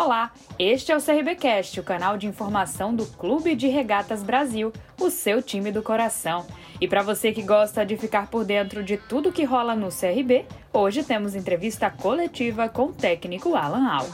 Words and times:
Olá, 0.00 0.30
este 0.60 0.92
é 0.92 0.96
o 0.96 1.02
CRBcast, 1.02 1.80
o 1.80 1.82
canal 1.82 2.16
de 2.16 2.28
informação 2.28 2.94
do 2.94 3.04
Clube 3.04 3.56
de 3.56 3.66
Regatas 3.66 4.22
Brasil, 4.22 4.72
o 4.96 5.10
seu 5.10 5.42
time 5.42 5.72
do 5.72 5.82
coração. 5.82 6.46
E 6.80 6.86
para 6.86 7.02
você 7.02 7.32
que 7.32 7.42
gosta 7.42 7.84
de 7.84 7.96
ficar 7.96 8.28
por 8.28 8.44
dentro 8.44 8.84
de 8.84 8.96
tudo 8.96 9.32
que 9.32 9.42
rola 9.42 9.74
no 9.74 9.88
CRB, 9.88 10.46
hoje 10.72 11.02
temos 11.02 11.34
entrevista 11.34 11.90
coletiva 11.90 12.68
com 12.68 12.84
o 12.84 12.92
técnico 12.92 13.56
Alan 13.56 13.88
Al. 13.88 14.06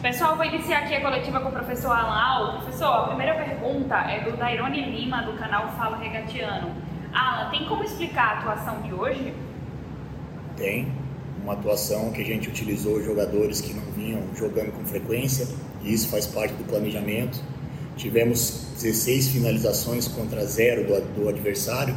Pessoal, 0.00 0.36
vou 0.36 0.44
iniciar 0.44 0.84
aqui 0.84 0.94
a 0.94 1.00
coletiva 1.00 1.40
com 1.40 1.48
o 1.48 1.52
professor 1.52 1.90
Alan 1.90 2.16
Al. 2.16 2.58
Professor, 2.60 2.94
a 2.94 3.08
primeira 3.08 3.34
pergunta 3.34 3.96
é 3.96 4.20
do 4.20 4.36
Dairone 4.36 4.82
Lima, 4.82 5.22
do 5.22 5.32
canal 5.32 5.68
Fala 5.72 5.96
Regatiano. 5.96 6.76
Alan, 7.12 7.50
tem 7.50 7.66
como 7.66 7.82
explicar 7.82 8.36
a 8.36 8.38
atuação 8.38 8.82
de 8.82 8.94
hoje? 8.94 9.49
Tem 10.60 10.86
uma 11.42 11.54
atuação 11.54 12.10
que 12.12 12.20
a 12.20 12.24
gente 12.24 12.48
utilizou 12.48 13.02
jogadores 13.02 13.60
que 13.62 13.72
não 13.72 13.82
vinham 13.96 14.22
jogando 14.36 14.72
com 14.72 14.84
frequência, 14.84 15.48
e 15.82 15.92
isso 15.92 16.08
faz 16.08 16.26
parte 16.26 16.52
do 16.54 16.64
planejamento. 16.64 17.42
Tivemos 17.96 18.66
16 18.80 19.28
finalizações 19.28 20.06
contra 20.06 20.44
zero 20.44 20.86
do, 20.86 21.22
do 21.22 21.28
adversário, 21.28 21.96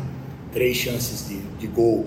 três 0.51 0.77
chances 0.77 1.27
de, 1.27 1.37
de 1.59 1.67
gol, 1.67 2.05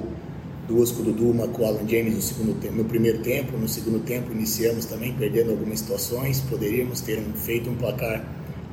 duas 0.67 0.91
com 0.91 1.03
o 1.03 1.05
Dudu, 1.05 1.31
uma 1.31 1.47
com 1.47 1.63
o 1.63 1.67
Alan 1.67 1.87
James 1.87 2.15
no, 2.15 2.23
segundo, 2.23 2.73
no 2.73 2.85
primeiro 2.85 3.19
tempo. 3.19 3.57
No 3.57 3.69
segundo 3.69 4.01
tempo 4.05 4.33
iniciamos 4.33 4.87
também 4.87 5.13
perdendo 5.13 5.51
algumas 5.51 5.81
situações, 5.81 6.41
poderíamos 6.41 7.01
ter 7.01 7.19
um, 7.19 7.33
feito 7.35 7.71
um 7.71 7.77
placar 7.77 8.25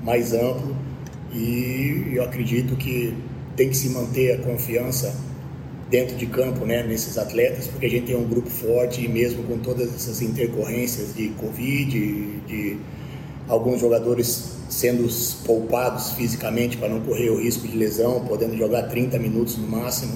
mais 0.01 0.33
amplo 0.33 0.75
e 1.33 2.11
eu 2.13 2.23
acredito 2.23 2.75
que 2.75 3.13
tem 3.55 3.69
que 3.69 3.77
se 3.77 3.89
manter 3.89 4.33
a 4.33 4.37
confiança 4.39 5.15
dentro 5.93 6.15
de 6.15 6.25
campo, 6.25 6.65
né, 6.65 6.81
nesses 6.81 7.19
atletas, 7.19 7.67
porque 7.67 7.85
a 7.85 7.89
gente 7.89 8.07
tem 8.07 8.15
um 8.15 8.27
grupo 8.27 8.49
forte 8.49 9.05
e 9.05 9.07
mesmo 9.07 9.43
com 9.43 9.59
todas 9.59 9.93
essas 9.93 10.23
intercorrências 10.23 11.13
de 11.13 11.27
Covid, 11.39 11.85
de, 11.85 12.39
de 12.47 12.77
alguns 13.47 13.79
jogadores 13.79 14.55
sendo 14.67 15.07
poupados 15.45 16.13
fisicamente 16.13 16.77
para 16.77 16.89
não 16.89 16.99
correr 17.01 17.29
o 17.29 17.39
risco 17.39 17.67
de 17.67 17.77
lesão, 17.77 18.25
podendo 18.25 18.57
jogar 18.57 18.89
30 18.89 19.19
minutos 19.19 19.55
no 19.55 19.67
máximo, 19.67 20.13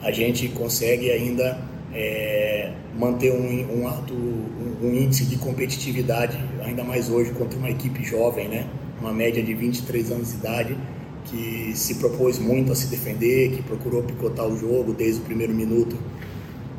a 0.00 0.10
gente 0.10 0.48
consegue 0.48 1.10
ainda 1.10 1.58
é, 1.92 2.72
manter 2.98 3.30
um, 3.30 3.78
um 3.78 3.86
alto 3.86 4.14
um, 4.14 4.86
um, 4.86 4.94
índice 4.94 5.26
de 5.26 5.36
competitividade, 5.36 6.42
ainda 6.64 6.82
mais 6.82 7.10
hoje 7.10 7.30
contra 7.32 7.58
uma 7.58 7.68
equipe 7.68 8.02
jovem, 8.02 8.48
né? 8.48 8.66
uma 8.98 9.12
média 9.12 9.42
de 9.42 9.52
23 9.52 10.12
anos 10.12 10.30
de 10.30 10.36
idade, 10.36 10.78
que 11.26 11.72
se 11.74 11.96
propôs 11.96 12.38
muito 12.38 12.72
a 12.72 12.74
se 12.74 12.86
defender, 12.88 13.52
que 13.52 13.62
procurou 13.62 14.02
picotar 14.02 14.46
o 14.46 14.56
jogo 14.56 14.92
desde 14.92 15.20
o 15.20 15.24
primeiro 15.24 15.54
minuto, 15.54 15.96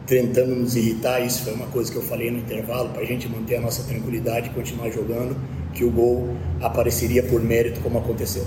tentando 0.05 0.55
nos 0.55 0.75
irritar. 0.75 1.19
Isso 1.21 1.43
foi 1.43 1.53
uma 1.53 1.67
coisa 1.67 1.91
que 1.91 1.97
eu 1.97 2.01
falei 2.01 2.31
no 2.31 2.39
intervalo, 2.39 2.89
para 2.89 3.01
a 3.01 3.05
gente 3.05 3.29
manter 3.29 3.57
a 3.57 3.61
nossa 3.61 3.83
tranquilidade 3.83 4.49
e 4.49 4.53
continuar 4.53 4.89
jogando, 4.89 5.35
que 5.73 5.83
o 5.83 5.91
gol 5.91 6.35
apareceria 6.61 7.23
por 7.23 7.41
mérito, 7.41 7.79
como 7.81 7.97
aconteceu. 7.97 8.45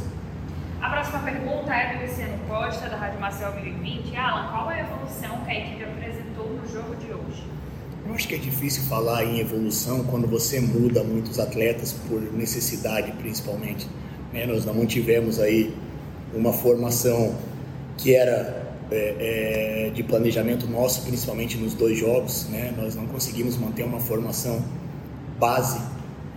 A 0.80 0.90
próxima 0.90 1.20
pergunta 1.20 1.72
é 1.72 1.96
do 1.96 2.06
Luciano 2.06 2.38
Costa, 2.46 2.90
da 2.90 2.96
Rádio 2.96 3.18
Marcel 3.18 3.52
2020. 3.52 4.14
Alan, 4.16 4.50
qual 4.50 4.70
é 4.70 4.82
a 4.82 4.84
evolução 4.84 5.40
que 5.44 5.50
a 5.50 5.58
equipe 5.58 5.82
apresentou 5.82 6.50
no 6.50 6.68
jogo 6.70 6.94
de 6.96 7.06
hoje? 7.06 7.42
Eu 8.06 8.14
acho 8.14 8.28
que 8.28 8.34
é 8.34 8.38
difícil 8.38 8.82
falar 8.82 9.24
em 9.24 9.40
evolução 9.40 10.04
quando 10.04 10.28
você 10.28 10.60
muda 10.60 11.02
muitos 11.02 11.38
atletas 11.38 11.94
por 12.06 12.20
necessidade, 12.20 13.12
principalmente. 13.12 13.88
Né? 14.34 14.44
Nós 14.46 14.64
não 14.64 14.84
tivemos 14.84 15.38
aí 15.38 15.72
uma 16.34 16.52
formação 16.52 17.36
que 17.96 18.16
era 18.16 18.64
é, 18.90 19.86
é, 19.86 19.90
de 19.94 20.02
planejamento 20.02 20.66
nosso, 20.66 21.02
principalmente 21.02 21.56
nos 21.56 21.72
dois 21.72 21.96
jogos. 21.96 22.48
Né? 22.50 22.74
Nós 22.76 22.96
não 22.96 23.06
conseguimos 23.06 23.56
manter 23.56 23.84
uma 23.84 24.00
formação 24.00 24.60
base 25.38 25.80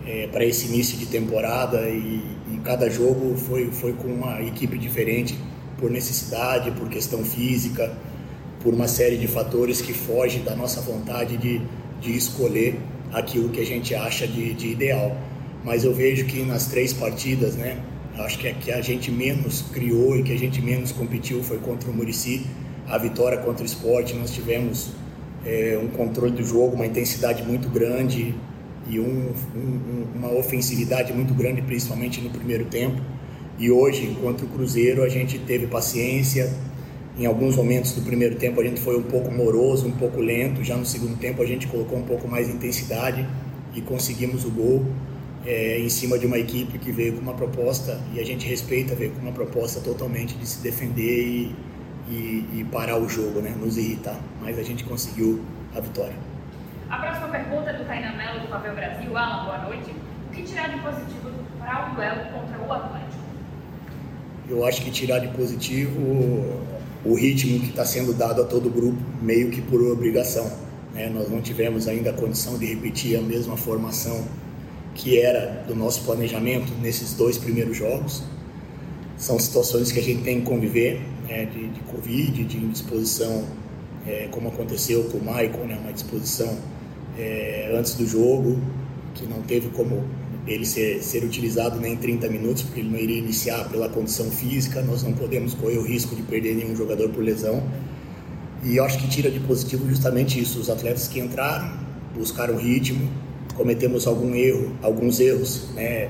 é, 0.06 0.28
para 0.28 0.44
esse 0.44 0.68
início 0.68 0.96
de 0.96 1.06
temporada 1.06 1.88
e, 1.88 2.22
e, 2.52 2.60
cada 2.64 2.88
jogo 2.88 3.36
foi, 3.36 3.70
foi 3.72 3.92
com 3.92 4.08
uma 4.08 4.40
equipe 4.42 4.78
diferente 4.78 5.36
por 5.76 5.90
necessidade, 5.90 6.70
por 6.70 6.88
questão 6.88 7.24
física, 7.24 7.92
por 8.60 8.72
uma 8.74 8.88
série 8.88 9.16
de 9.16 9.26
fatores 9.26 9.80
que 9.80 9.92
fogem 9.92 10.42
da 10.42 10.54
nossa 10.54 10.80
vontade 10.80 11.36
de, 11.36 11.60
de 12.00 12.16
escolher 12.16 12.78
aquilo 13.12 13.48
que 13.48 13.60
a 13.60 13.66
gente 13.66 13.94
acha 13.94 14.26
de, 14.26 14.54
de 14.54 14.68
ideal. 14.68 15.16
Mas 15.64 15.84
eu 15.84 15.92
vejo 15.92 16.24
que 16.24 16.42
nas 16.42 16.66
três 16.66 16.92
partidas, 16.92 17.54
né, 17.54 17.78
Acho 18.16 18.38
que 18.38 18.48
a 18.48 18.54
que 18.54 18.72
a 18.72 18.80
gente 18.80 19.10
menos 19.10 19.62
criou 19.72 20.16
e 20.16 20.22
que 20.22 20.32
a 20.32 20.38
gente 20.38 20.60
menos 20.60 20.92
competiu 20.92 21.42
foi 21.42 21.58
contra 21.58 21.90
o 21.90 21.94
Murici. 21.94 22.46
A 22.88 22.98
vitória 22.98 23.38
contra 23.38 23.62
o 23.62 23.66
esporte, 23.66 24.14
nós 24.14 24.30
tivemos 24.30 24.90
é, 25.44 25.78
um 25.82 25.88
controle 25.88 26.32
do 26.32 26.42
jogo, 26.42 26.74
uma 26.74 26.86
intensidade 26.86 27.42
muito 27.42 27.68
grande 27.68 28.34
e 28.88 28.98
um, 28.98 29.32
um, 29.54 30.06
uma 30.16 30.32
ofensividade 30.32 31.12
muito 31.12 31.34
grande, 31.34 31.62
principalmente 31.62 32.20
no 32.20 32.30
primeiro 32.30 32.64
tempo. 32.64 33.00
E 33.58 33.70
hoje, 33.70 34.16
contra 34.20 34.46
o 34.46 34.48
Cruzeiro, 34.48 35.02
a 35.02 35.08
gente 35.08 35.38
teve 35.38 35.66
paciência. 35.66 36.52
Em 37.18 37.26
alguns 37.26 37.56
momentos 37.56 37.92
do 37.92 38.02
primeiro 38.02 38.36
tempo, 38.36 38.60
a 38.60 38.64
gente 38.64 38.80
foi 38.80 38.96
um 38.96 39.02
pouco 39.02 39.30
moroso, 39.30 39.86
um 39.86 39.92
pouco 39.92 40.20
lento. 40.20 40.62
Já 40.62 40.76
no 40.76 40.86
segundo 40.86 41.18
tempo, 41.18 41.42
a 41.42 41.46
gente 41.46 41.66
colocou 41.66 41.98
um 41.98 42.04
pouco 42.04 42.28
mais 42.28 42.46
de 42.46 42.54
intensidade 42.54 43.26
e 43.74 43.80
conseguimos 43.80 44.44
o 44.44 44.50
gol 44.50 44.86
é, 45.46 45.78
em 45.78 45.88
cima 45.88 46.18
de 46.18 46.26
uma 46.26 46.38
equipe 46.38 46.78
que 46.78 46.92
veio 46.92 47.14
com 47.14 47.20
uma 47.20 47.34
proposta, 47.34 48.00
e 48.12 48.20
a 48.20 48.24
gente 48.24 48.46
respeita, 48.46 48.94
veio 48.94 49.12
com 49.12 49.20
uma 49.20 49.32
proposta 49.32 49.80
totalmente 49.80 50.34
de 50.34 50.46
se 50.46 50.60
defender 50.60 51.24
e, 51.26 51.56
e, 52.08 52.60
e 52.60 52.66
parar 52.70 52.98
o 52.98 53.08
jogo, 53.08 53.40
né? 53.40 53.54
nos 53.58 53.76
irritar. 53.76 54.18
Mas 54.40 54.58
a 54.58 54.62
gente 54.62 54.84
conseguiu 54.84 55.42
a 55.74 55.80
vitória. 55.80 56.16
A 56.90 56.96
próxima 56.98 57.28
pergunta 57.28 57.70
é 57.70 57.72
do 57.74 57.84
Tainan 57.84 58.16
Mello, 58.16 58.40
do 58.40 58.48
Papel 58.48 58.74
Brasil. 58.74 59.16
Alan, 59.16 59.44
boa 59.44 59.58
noite. 59.58 59.90
O 60.28 60.34
que 60.34 60.42
tirar 60.42 60.68
de 60.68 60.80
positivo 60.80 61.30
para 61.58 61.90
o 61.90 61.94
duelo 61.94 62.20
contra 62.32 62.58
o 62.58 62.72
Atlético? 62.72 63.18
Eu 64.48 64.66
acho 64.66 64.82
que 64.82 64.90
tirar 64.90 65.18
de 65.18 65.28
positivo 65.28 66.00
o 67.04 67.14
ritmo 67.14 67.60
que 67.60 67.68
está 67.68 67.84
sendo 67.84 68.12
dado 68.14 68.42
a 68.42 68.44
todo 68.44 68.66
o 68.66 68.70
grupo, 68.70 68.98
meio 69.20 69.50
que 69.50 69.60
por 69.60 69.80
obrigação. 69.82 70.50
Né? 70.94 71.10
Nós 71.10 71.30
não 71.30 71.42
tivemos 71.42 71.86
ainda 71.86 72.10
a 72.10 72.12
condição 72.12 72.58
de 72.58 72.66
repetir 72.66 73.18
a 73.18 73.22
mesma 73.22 73.56
formação 73.56 74.26
que 74.98 75.18
era 75.18 75.64
do 75.66 75.74
nosso 75.74 76.02
planejamento 76.02 76.72
nesses 76.82 77.14
dois 77.14 77.38
primeiros 77.38 77.76
jogos. 77.76 78.22
São 79.16 79.38
situações 79.38 79.90
que 79.90 79.98
a 79.98 80.02
gente 80.02 80.22
tem 80.22 80.40
que 80.40 80.46
conviver, 80.46 81.00
né, 81.28 81.46
de, 81.46 81.68
de 81.68 81.80
Covid, 81.82 82.44
de 82.44 82.56
indisposição, 82.56 83.44
é, 84.06 84.28
como 84.30 84.48
aconteceu 84.48 85.04
com 85.04 85.18
o 85.18 85.20
Michael, 85.20 85.66
né, 85.66 85.78
uma 85.80 85.92
disposição 85.92 86.58
é, 87.16 87.72
antes 87.78 87.94
do 87.94 88.06
jogo, 88.06 88.58
que 89.14 89.24
não 89.26 89.40
teve 89.42 89.68
como 89.70 90.04
ele 90.46 90.66
ser, 90.66 91.00
ser 91.02 91.24
utilizado 91.24 91.78
nem 91.78 91.96
30 91.96 92.28
minutos, 92.28 92.62
porque 92.64 92.80
ele 92.80 92.90
não 92.90 92.98
iria 92.98 93.18
iniciar 93.18 93.68
pela 93.68 93.88
condição 93.88 94.30
física, 94.30 94.82
nós 94.82 95.02
não 95.02 95.12
podemos 95.12 95.54
correr 95.54 95.78
o 95.78 95.82
risco 95.82 96.16
de 96.16 96.22
perder 96.22 96.56
nenhum 96.56 96.74
jogador 96.74 97.08
por 97.10 97.22
lesão. 97.22 97.62
E 98.64 98.76
eu 98.76 98.84
acho 98.84 98.98
que 98.98 99.08
tira 99.08 99.30
de 99.30 99.38
positivo 99.40 99.88
justamente 99.88 100.40
isso, 100.40 100.58
os 100.58 100.68
atletas 100.68 101.06
que 101.06 101.20
entraram, 101.20 101.70
buscaram 102.16 102.56
ritmo, 102.56 103.08
cometemos 103.58 104.06
algum 104.06 104.34
erro, 104.36 104.72
alguns 104.80 105.18
erros 105.18 105.68
né, 105.74 106.08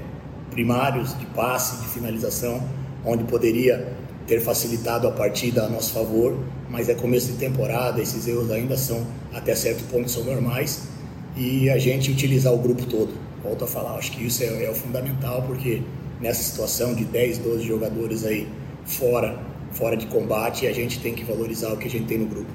primários 0.51 1.19
de 1.19 1.25
passe, 1.27 1.83
de 1.83 1.89
finalização, 1.89 2.63
onde 3.05 3.25
poderia 3.25 3.97
ter 4.27 4.41
facilitado 4.41 5.09
a 5.09 5.11
partida 5.11 5.65
a 5.65 5.69
nosso 5.69 5.95
favor, 5.95 6.39
mas 6.69 6.91
é 6.91 6.95
começo 6.95 7.33
de 7.33 7.39
temporada, 7.39 8.03
esses 8.03 8.29
erros 8.29 8.51
ainda 8.51 8.77
são, 8.77 9.03
até 9.33 9.55
certo 9.55 9.83
ponto, 9.91 10.11
são 10.11 10.23
normais, 10.25 10.87
e 11.35 11.71
a 11.71 11.79
gente 11.79 12.11
utilizar 12.11 12.53
o 12.53 12.59
grupo 12.59 12.85
todo. 12.85 13.15
Volto 13.43 13.65
a 13.65 13.67
falar, 13.67 13.95
acho 13.95 14.13
que 14.13 14.27
isso 14.27 14.43
é, 14.43 14.65
é 14.65 14.71
o 14.71 14.75
fundamental, 14.75 15.43
porque 15.47 15.83
nessa 16.21 16.43
situação 16.43 16.95
de 16.95 17.07
10, 17.07 17.39
12 17.39 17.65
jogadores 17.67 18.27
aí 18.27 18.47
fora, 18.85 19.39
fora 19.73 19.97
de 19.97 20.07
combate, 20.07 20.67
a 20.67 20.73
gente 20.73 21.01
tem 21.01 21.15
que 21.15 21.25
valorizar 21.25 21.73
o 21.73 21.79
que 21.79 21.89
a 21.89 21.91
gente 21.91 22.05
tem 22.05 22.19
no 22.19 22.27
grupo. 22.27 22.51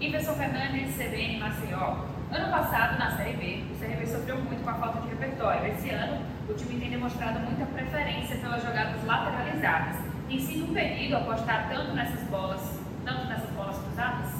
Iverson 0.00 0.34
Fernandes, 0.34 0.96
CBN 0.96 1.38
Maceió. 1.38 2.13
Ano 2.32 2.50
passado, 2.50 2.98
na 2.98 3.16
Série 3.16 3.36
B, 3.36 3.62
o 3.72 3.78
CRB 3.78 4.06
sofreu 4.06 4.36
muito 4.36 4.62
com 4.64 4.70
a 4.70 4.74
falta 4.74 5.00
de 5.02 5.08
repertório. 5.08 5.72
Esse 5.72 5.90
ano, 5.90 6.22
o 6.48 6.54
time 6.54 6.80
tem 6.80 6.90
demonstrado 6.90 7.40
muita 7.40 7.64
preferência 7.66 8.36
pelas 8.36 8.62
jogadas 8.62 9.04
lateralizadas. 9.04 9.96
Tem 10.28 10.40
sido 10.40 10.64
um 10.64 10.74
perigo 10.74 11.16
apostar 11.16 11.68
tanto 11.70 11.94
nessas 11.94 12.22
bolas, 12.28 12.60
tanto 13.04 13.26
nessas 13.28 13.50
bolas 13.50 13.76
cruzadas? 13.76 14.30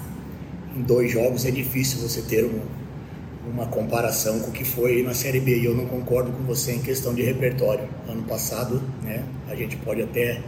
Em 0.74 0.82
dois 0.82 1.12
jogos 1.12 1.44
é 1.44 1.50
difícil 1.50 2.00
você 2.00 2.22
ter 2.22 2.44
um, 2.44 2.62
uma 3.48 3.66
comparação 3.66 4.40
com 4.40 4.50
o 4.50 4.52
que 4.52 4.64
foi 4.64 5.02
na 5.02 5.14
Série 5.14 5.40
B. 5.40 5.58
E 5.58 5.64
eu 5.66 5.74
não 5.74 5.86
concordo 5.86 6.32
com 6.32 6.42
você 6.42 6.72
em 6.72 6.82
questão 6.82 7.14
de 7.14 7.22
repertório. 7.22 7.88
Ano 8.08 8.22
passado, 8.22 8.82
né, 9.02 9.22
a 9.48 9.54
gente 9.54 9.76
pode 9.76 10.02
até 10.02 10.40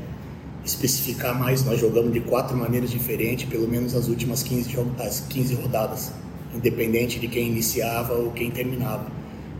especificar 0.65 1.39
mais, 1.39 1.65
nós 1.65 1.79
jogamos 1.79 2.13
de 2.13 2.19
quatro 2.21 2.57
maneiras 2.57 2.91
diferentes, 2.91 3.49
pelo 3.49 3.69
menos 3.69 3.95
as 3.95 4.09
últimas 4.09 4.43
15, 4.43 4.77
as 4.99 5.21
15 5.21 5.55
rodadas 5.55 6.13
independente 6.57 7.19
de 7.19 7.29
quem 7.29 7.47
iniciava 7.49 8.15
ou 8.15 8.31
quem 8.33 8.51
terminava. 8.51 9.07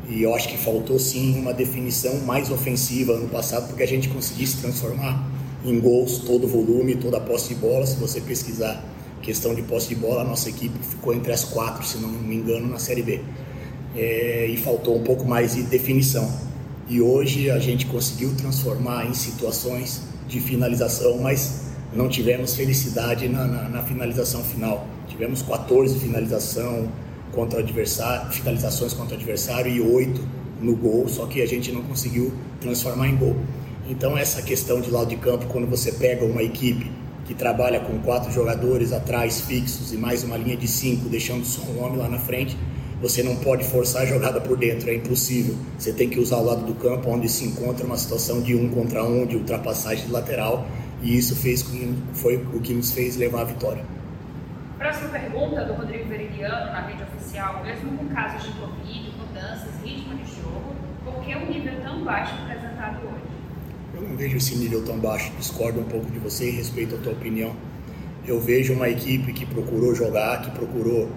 E 0.09 0.23
eu 0.23 0.35
acho 0.35 0.49
que 0.49 0.57
faltou 0.57 0.99
sim 0.99 1.39
uma 1.39 1.53
definição 1.53 2.21
mais 2.21 2.51
ofensiva 2.51 3.13
ano 3.13 3.29
passado, 3.29 3.69
porque 3.69 3.83
a 3.83 3.89
gente 3.89 4.09
conseguisse 4.09 4.59
transformar 4.59 5.29
em 5.65 5.81
gols 5.81 6.19
todo 6.19 6.47
volume, 6.47 6.95
toda 6.95 7.17
a 7.17 7.21
posse 7.21 7.49
de 7.49 7.57
bola. 7.57 7.85
Se 7.87 7.97
você 7.97 8.21
pesquisar 8.21 8.85
questão 9.21 9.55
de 9.55 9.63
posse 9.63 9.89
de 9.89 9.97
bola, 9.97 10.23
a 10.23 10.25
nossa 10.25 10.49
equipe 10.49 10.79
ficou 10.81 11.13
entre 11.13 11.33
as 11.33 11.45
quatro, 11.45 11.85
se 11.85 11.99
não 11.99 12.09
me 12.09 12.37
engano, 12.37 12.69
na 12.69 12.79
Série 12.79 13.03
B. 13.03 13.21
É, 13.97 14.47
e 14.49 14.57
faltou 14.57 14.97
um 14.97 15.03
pouco 15.03 15.25
mais 15.25 15.55
de 15.55 15.63
definição. 15.63 16.31
E 16.89 17.01
hoje 17.01 17.51
a 17.51 17.59
gente 17.59 17.87
conseguiu 17.87 18.33
transformar 18.37 19.07
em 19.07 19.15
situações 19.15 20.03
de 20.29 20.39
finalização, 20.39 21.19
mas 21.19 21.66
não 21.97 22.09
tivemos 22.09 22.55
felicidade 22.55 23.29
na, 23.29 23.47
na, 23.47 23.69
na 23.69 23.83
finalização 23.83 24.45
final. 24.45 24.87
Tivemos 25.09 25.43
14 25.43 25.99
finalização 25.99 26.89
contra 27.33 27.61
adversário, 27.61 28.31
finalizações 28.33 28.93
contra 28.93 29.17
adversário 29.17 29.73
e 29.73 29.81
8 29.81 30.21
no 30.61 30.77
gol, 30.77 31.09
só 31.09 31.27
que 31.27 31.43
a 31.43 31.47
gente 31.47 31.73
não 31.73 31.83
conseguiu 31.83 32.33
transformar 32.61 33.09
em 33.09 33.17
gol. 33.17 33.37
Então 33.89 34.17
essa 34.17 34.43
questão 34.43 34.81
de 34.81 34.91
lado 34.91 35.09
de 35.09 35.17
campo, 35.17 35.47
quando 35.47 35.67
você 35.67 35.93
pega 35.93 36.25
uma 36.25 36.43
equipe 36.43 36.91
que 37.25 37.35
trabalha 37.35 37.81
com 37.81 37.99
quatro 37.99 38.33
jogadores 38.33 38.93
atrás 38.93 39.41
fixos 39.41 39.93
e 39.93 39.97
mais 39.97 40.23
uma 40.23 40.37
linha 40.37 40.57
de 40.57 40.69
cinco, 40.69 41.09
deixando 41.09 41.45
só 41.45 41.63
um 41.63 41.85
homem 41.85 41.99
lá 41.99 42.09
na 42.09 42.19
frente, 42.19 42.57
você 43.01 43.23
não 43.23 43.37
pode 43.37 43.65
forçar 43.65 44.03
a 44.03 44.07
jogada 44.07 44.41
por 44.41 44.57
dentro, 44.57 44.89
é 44.89 44.95
impossível. 44.95 45.55
Você 45.79 45.93
tem 45.93 46.09
que 46.09 46.19
usar 46.19 46.39
o 46.39 46.45
lado 46.45 46.65
do 46.65 46.75
campo 46.75 47.11
onde 47.11 47.29
se 47.29 47.45
encontra 47.45 47.85
uma 47.85 47.97
situação 47.97 48.41
de 48.41 48.55
um 48.55 48.69
contra 48.71 49.05
um, 49.05 49.27
de 49.27 49.37
ultrapassagem 49.37 50.07
de 50.07 50.13
lateral, 50.13 50.67
e 51.03 51.17
isso 51.17 51.37
fez 51.37 51.63
com, 51.63 51.95
foi 52.15 52.37
o 52.37 52.61
que 52.61 52.75
nos 52.75 52.93
fez 52.93 53.17
levar 53.17 53.43
a 53.43 53.45
vitória. 53.45 53.85
Próxima 54.79 55.09
pergunta 55.09 55.65
do 55.65 55.73
Rodrigo 55.73 56.09
Veridiano 56.09 56.73
na 56.73 56.81
rede 56.83 57.03
oficial. 57.03 57.63
Mesmo 57.65 57.97
com 57.97 58.07
casos 58.09 58.43
de 58.43 58.59
Covid, 58.59 59.11
mudanças, 59.19 59.71
ritmo 59.83 60.17
de 60.17 60.31
jogo, 60.37 60.75
por 61.05 61.25
que 61.25 61.35
um 61.35 61.47
nível 61.47 61.81
tão 61.83 62.05
baixo 62.05 62.35
apresentado 62.43 62.99
hoje? 63.07 63.37
Eu 63.95 64.03
não 64.03 64.17
vejo 64.17 64.37
esse 64.37 64.55
nível 64.57 64.85
tão 64.85 64.99
baixo, 64.99 65.33
discordo 65.39 65.81
um 65.81 65.85
pouco 65.85 66.11
de 66.11 66.19
você 66.19 66.51
e 66.51 66.53
respeito 66.53 66.95
a 66.95 66.99
tua 66.99 67.13
opinião. 67.13 67.55
Eu 68.27 68.41
vejo 68.41 68.75
uma 68.75 68.89
equipe 68.89 69.33
que 69.33 69.47
procurou 69.47 69.95
jogar, 69.95 70.43
que 70.43 70.51
procurou 70.51 71.09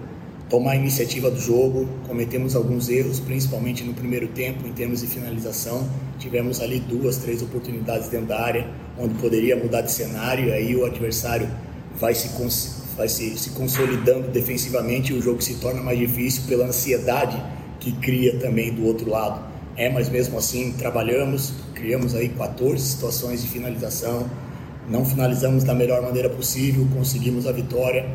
tomar 0.48 0.72
a 0.72 0.76
iniciativa 0.76 1.30
do 1.30 1.38
jogo. 1.38 1.88
Cometemos 2.06 2.56
alguns 2.56 2.88
erros, 2.88 3.20
principalmente 3.20 3.84
no 3.84 3.92
primeiro 3.94 4.28
tempo, 4.28 4.66
em 4.66 4.72
termos 4.72 5.00
de 5.00 5.06
finalização. 5.06 5.88
Tivemos 6.18 6.60
ali 6.60 6.80
duas, 6.80 7.18
três 7.18 7.42
oportunidades 7.42 8.08
dentro 8.08 8.26
da 8.26 8.40
área, 8.40 8.68
onde 9.00 9.14
poderia 9.14 9.56
mudar 9.56 9.80
de 9.80 9.90
cenário, 9.90 10.52
aí 10.52 10.76
o 10.76 10.84
adversário 10.84 11.48
vai 11.98 12.14
se, 12.14 12.28
vai 12.96 13.08
se, 13.08 13.38
se 13.38 13.50
consolidando 13.50 14.28
defensivamente 14.28 15.12
e 15.12 15.16
o 15.16 15.22
jogo 15.22 15.42
se 15.42 15.54
torna 15.54 15.80
mais 15.82 15.98
difícil 15.98 16.42
pela 16.46 16.66
ansiedade 16.66 17.42
que 17.78 17.92
cria 17.92 18.38
também 18.38 18.72
do 18.72 18.84
outro 18.84 19.08
lado. 19.08 19.48
É, 19.76 19.88
mas 19.88 20.08
mesmo 20.08 20.36
assim 20.36 20.72
trabalhamos, 20.72 21.52
criamos 21.74 22.14
aí 22.14 22.28
14 22.28 22.84
situações 22.84 23.42
de 23.42 23.48
finalização, 23.48 24.28
não 24.88 25.04
finalizamos 25.04 25.64
da 25.64 25.74
melhor 25.74 26.02
maneira 26.02 26.28
possível, 26.28 26.86
conseguimos 26.94 27.46
a 27.46 27.52
vitória 27.52 28.06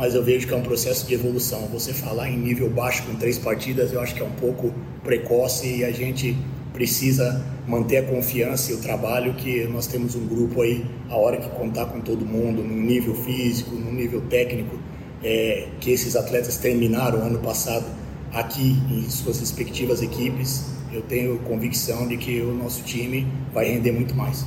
mas 0.00 0.14
eu 0.14 0.24
vejo 0.24 0.46
que 0.46 0.54
é 0.54 0.56
um 0.56 0.62
processo 0.62 1.06
de 1.06 1.12
evolução. 1.12 1.68
Você 1.72 1.92
falar 1.92 2.30
em 2.30 2.38
nível 2.38 2.70
baixo 2.70 3.02
com 3.02 3.14
três 3.16 3.36
partidas, 3.36 3.92
eu 3.92 4.00
acho 4.00 4.14
que 4.14 4.22
é 4.22 4.24
um 4.24 4.30
pouco 4.30 4.72
precoce 5.04 5.76
e 5.76 5.84
a 5.84 5.90
gente 5.90 6.34
precisa 6.72 7.44
manter 7.66 7.98
a 7.98 8.02
confiança 8.02 8.72
e 8.72 8.74
o 8.74 8.80
trabalho 8.80 9.34
que 9.34 9.64
nós 9.68 9.86
temos 9.86 10.14
um 10.14 10.26
grupo 10.26 10.62
aí, 10.62 10.84
a 11.08 11.16
hora 11.16 11.36
que 11.36 11.48
contar 11.50 11.86
com 11.86 12.00
todo 12.00 12.24
mundo, 12.24 12.62
no 12.62 12.74
nível 12.74 13.14
físico, 13.14 13.74
no 13.74 13.92
nível 13.92 14.20
técnico, 14.22 14.78
é, 15.22 15.68
que 15.80 15.90
esses 15.90 16.16
atletas 16.16 16.56
terminaram 16.58 17.22
ano 17.22 17.38
passado 17.38 17.84
aqui 18.32 18.78
em 18.90 19.08
suas 19.10 19.40
respectivas 19.40 20.02
equipes, 20.02 20.70
eu 20.92 21.02
tenho 21.02 21.38
convicção 21.40 22.06
de 22.08 22.16
que 22.16 22.40
o 22.40 22.52
nosso 22.52 22.82
time 22.82 23.26
vai 23.52 23.66
render 23.66 23.92
muito 23.92 24.14
mais. 24.14 24.46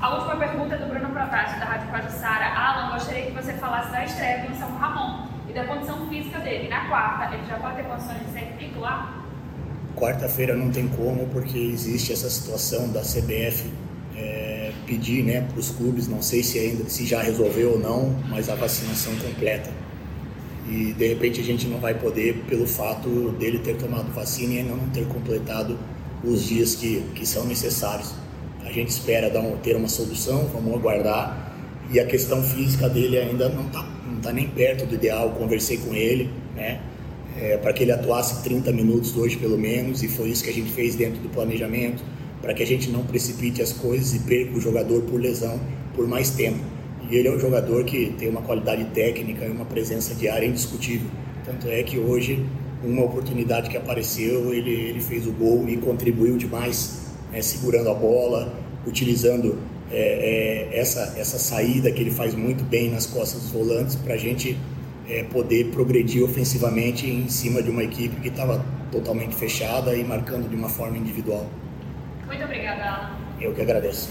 A 0.00 0.16
última 0.16 0.36
pergunta 0.36 0.74
é 0.74 0.78
do 0.78 0.86
Bruno 0.86 1.08
Protásio, 1.10 1.58
da 1.58 1.66
Rádio 1.66 1.90
Pajussara. 1.90 2.46
Alan, 2.46 2.92
gostaria 2.92 3.26
que 3.26 3.32
você 3.32 3.52
falasse 3.54 3.90
da 3.90 4.04
estreia 4.04 4.46
do 4.46 4.54
São 4.56 4.70
Ramon 4.76 5.28
e 5.48 5.52
da 5.52 5.64
condição 5.64 6.06
física 6.08 6.38
dele. 6.40 6.68
Na 6.68 6.88
quarta, 6.88 7.34
ele 7.34 7.46
já 7.46 7.56
pode 7.56 7.76
ter 7.76 7.84
condições 7.84 8.18
de 8.18 8.32
ser 8.32 8.56
titular? 8.58 9.23
Quarta-feira 9.96 10.56
não 10.56 10.70
tem 10.70 10.88
como, 10.88 11.26
porque 11.28 11.58
existe 11.58 12.12
essa 12.12 12.28
situação 12.28 12.88
da 12.90 13.00
CBF 13.00 13.70
é, 14.16 14.72
pedir 14.86 15.22
né, 15.22 15.42
para 15.42 15.58
os 15.58 15.70
clubes, 15.70 16.08
não 16.08 16.22
sei 16.22 16.42
se 16.42 16.58
ainda 16.58 16.88
se 16.88 17.06
já 17.06 17.22
resolveu 17.22 17.72
ou 17.72 17.78
não, 17.78 18.10
mas 18.28 18.48
a 18.48 18.54
vacinação 18.54 19.14
completa. 19.16 19.70
E 20.68 20.92
de 20.92 21.06
repente 21.08 21.40
a 21.40 21.44
gente 21.44 21.66
não 21.66 21.78
vai 21.78 21.94
poder 21.94 22.42
pelo 22.48 22.66
fato 22.66 23.30
dele 23.38 23.58
ter 23.58 23.76
tomado 23.76 24.10
vacina 24.12 24.54
e 24.54 24.58
ainda 24.58 24.74
não 24.74 24.88
ter 24.88 25.06
completado 25.06 25.78
os 26.24 26.44
dias 26.44 26.74
que, 26.74 27.02
que 27.14 27.26
são 27.26 27.44
necessários. 27.44 28.14
A 28.64 28.72
gente 28.72 28.88
espera 28.88 29.28
dar 29.28 29.40
um, 29.40 29.58
ter 29.58 29.76
uma 29.76 29.88
solução, 29.88 30.46
vamos 30.52 30.74
aguardar. 30.74 31.52
E 31.90 32.00
a 32.00 32.06
questão 32.06 32.42
física 32.42 32.88
dele 32.88 33.18
ainda 33.18 33.48
não 33.50 33.66
está 33.66 33.82
não 34.06 34.20
tá 34.20 34.32
nem 34.32 34.48
perto 34.48 34.86
do 34.86 34.94
ideal. 34.94 35.30
Conversei 35.30 35.76
com 35.76 35.94
ele, 35.94 36.30
né? 36.56 36.80
É, 37.40 37.56
para 37.56 37.72
que 37.72 37.82
ele 37.82 37.90
atuasse 37.90 38.44
30 38.44 38.70
minutos 38.72 39.16
hoje 39.16 39.36
pelo 39.36 39.58
menos, 39.58 40.02
e 40.02 40.08
foi 40.08 40.28
isso 40.28 40.44
que 40.44 40.50
a 40.50 40.52
gente 40.52 40.70
fez 40.70 40.94
dentro 40.94 41.20
do 41.20 41.28
planejamento, 41.28 42.04
para 42.40 42.54
que 42.54 42.62
a 42.62 42.66
gente 42.66 42.90
não 42.90 43.02
precipite 43.04 43.60
as 43.60 43.72
coisas 43.72 44.14
e 44.14 44.20
perca 44.20 44.56
o 44.56 44.60
jogador 44.60 45.02
por 45.02 45.20
lesão 45.20 45.58
por 45.96 46.06
mais 46.06 46.30
tempo. 46.30 46.60
E 47.10 47.16
ele 47.16 47.28
é 47.28 47.30
um 47.30 47.38
jogador 47.38 47.84
que 47.84 48.14
tem 48.18 48.28
uma 48.28 48.42
qualidade 48.42 48.84
técnica 48.86 49.44
e 49.44 49.50
uma 49.50 49.64
presença 49.64 50.14
diária 50.14 50.46
indiscutível. 50.46 51.08
Tanto 51.44 51.68
é 51.68 51.82
que 51.82 51.98
hoje, 51.98 52.44
uma 52.82 53.02
oportunidade 53.02 53.68
que 53.68 53.76
apareceu, 53.76 54.52
ele, 54.54 54.70
ele 54.70 55.00
fez 55.00 55.26
o 55.26 55.32
gol 55.32 55.68
e 55.68 55.76
contribuiu 55.76 56.36
demais 56.36 57.02
é, 57.32 57.42
segurando 57.42 57.90
a 57.90 57.94
bola, 57.94 58.52
utilizando 58.86 59.58
é, 59.90 60.70
é, 60.72 60.78
essa, 60.78 61.14
essa 61.18 61.38
saída 61.38 61.90
que 61.90 62.00
ele 62.00 62.10
faz 62.10 62.34
muito 62.34 62.64
bem 62.64 62.90
nas 62.90 63.06
costas 63.06 63.42
dos 63.42 63.50
volantes 63.50 63.96
para 63.96 64.14
a 64.14 64.16
gente 64.16 64.56
é, 65.08 65.22
poder 65.24 65.70
progredir 65.70 66.22
ofensivamente 66.22 67.08
em 67.08 67.28
cima 67.28 67.62
de 67.62 67.70
uma 67.70 67.82
equipe 67.82 68.20
que 68.20 68.28
estava 68.28 68.64
totalmente 68.90 69.34
fechada 69.34 69.94
e 69.94 70.04
marcando 70.04 70.48
de 70.48 70.56
uma 70.56 70.68
forma 70.68 70.96
individual. 70.96 71.46
Muito 72.26 72.44
obrigada, 72.44 72.82
Alan. 72.82 73.10
Eu 73.40 73.52
que 73.52 73.62
agradeço. 73.62 74.08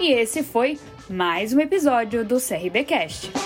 E 0.00 0.12
esse 0.12 0.42
foi 0.42 0.78
mais 1.08 1.52
um 1.52 1.60
episódio 1.60 2.24
do 2.24 2.38
CRBcast. 2.38 3.41